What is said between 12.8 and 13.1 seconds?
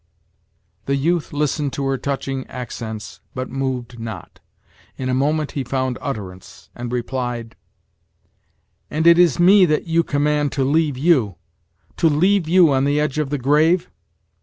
the